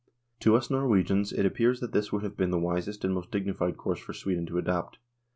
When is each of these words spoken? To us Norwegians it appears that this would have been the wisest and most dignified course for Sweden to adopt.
To 0.39 0.55
us 0.55 0.71
Norwegians 0.71 1.31
it 1.31 1.45
appears 1.45 1.79
that 1.79 1.91
this 1.91 2.11
would 2.11 2.23
have 2.23 2.35
been 2.35 2.49
the 2.49 2.57
wisest 2.57 3.05
and 3.05 3.13
most 3.13 3.29
dignified 3.29 3.77
course 3.77 3.99
for 3.99 4.13
Sweden 4.15 4.47
to 4.47 4.57
adopt. 4.57 4.97